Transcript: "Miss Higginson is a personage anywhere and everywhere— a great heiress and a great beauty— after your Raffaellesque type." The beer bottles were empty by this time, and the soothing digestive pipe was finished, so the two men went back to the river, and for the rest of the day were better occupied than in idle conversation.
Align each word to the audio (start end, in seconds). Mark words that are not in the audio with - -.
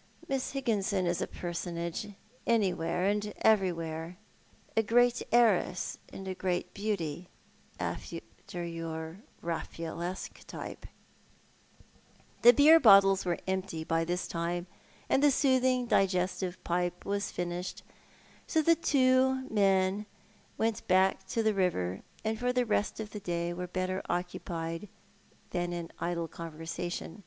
"Miss 0.28 0.50
Higginson 0.50 1.06
is 1.06 1.22
a 1.22 1.28
personage 1.28 2.08
anywhere 2.44 3.04
and 3.04 3.32
everywhere— 3.42 4.18
a 4.76 4.82
great 4.82 5.22
heiress 5.30 5.96
and 6.12 6.26
a 6.26 6.34
great 6.34 6.74
beauty— 6.74 7.28
after 7.78 8.18
your 8.66 9.22
Raffaellesque 9.40 10.44
type." 10.48 10.86
The 12.42 12.52
beer 12.52 12.80
bottles 12.80 13.24
were 13.24 13.38
empty 13.46 13.84
by 13.84 14.04
this 14.04 14.26
time, 14.26 14.66
and 15.08 15.22
the 15.22 15.30
soothing 15.30 15.86
digestive 15.86 16.64
pipe 16.64 17.04
was 17.04 17.30
finished, 17.30 17.84
so 18.48 18.62
the 18.62 18.74
two 18.74 19.48
men 19.50 20.04
went 20.58 20.84
back 20.88 21.28
to 21.28 21.44
the 21.44 21.54
river, 21.54 22.02
and 22.24 22.36
for 22.36 22.52
the 22.52 22.66
rest 22.66 22.98
of 22.98 23.10
the 23.10 23.20
day 23.20 23.52
were 23.52 23.68
better 23.68 24.02
occupied 24.08 24.88
than 25.50 25.72
in 25.72 25.92
idle 26.00 26.26
conversation. 26.26 27.22